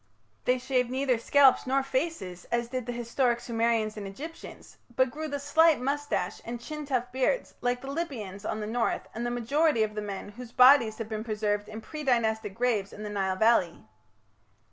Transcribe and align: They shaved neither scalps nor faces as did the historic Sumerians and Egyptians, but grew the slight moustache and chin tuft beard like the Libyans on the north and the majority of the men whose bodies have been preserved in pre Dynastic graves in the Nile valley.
They 0.45 0.57
shaved 0.57 0.89
neither 0.89 1.19
scalps 1.19 1.67
nor 1.67 1.83
faces 1.83 2.45
as 2.45 2.69
did 2.69 2.87
the 2.87 2.91
historic 2.91 3.39
Sumerians 3.39 3.95
and 3.95 4.07
Egyptians, 4.07 4.77
but 4.95 5.11
grew 5.11 5.27
the 5.27 5.37
slight 5.37 5.79
moustache 5.79 6.41
and 6.43 6.59
chin 6.59 6.87
tuft 6.87 7.11
beard 7.13 7.49
like 7.61 7.81
the 7.81 7.91
Libyans 7.91 8.43
on 8.43 8.61
the 8.61 8.65
north 8.65 9.07
and 9.13 9.27
the 9.27 9.29
majority 9.29 9.83
of 9.83 9.93
the 9.93 10.01
men 10.01 10.29
whose 10.29 10.51
bodies 10.51 10.97
have 10.97 11.07
been 11.07 11.23
preserved 11.23 11.69
in 11.69 11.81
pre 11.81 12.03
Dynastic 12.03 12.55
graves 12.55 12.91
in 12.91 13.03
the 13.03 13.11
Nile 13.11 13.35
valley. 13.35 13.83